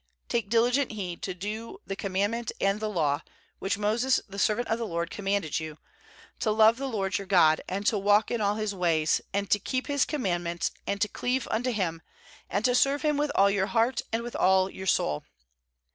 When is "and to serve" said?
12.49-13.03